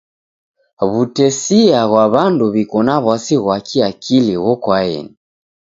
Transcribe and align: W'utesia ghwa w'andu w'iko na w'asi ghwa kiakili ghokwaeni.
W'utesia 0.91 1.81
ghwa 1.89 2.03
w'andu 2.13 2.45
w'iko 2.53 2.77
na 2.87 2.95
w'asi 3.05 3.35
ghwa 3.41 3.57
kiakili 3.67 4.33
ghokwaeni. 4.43 5.13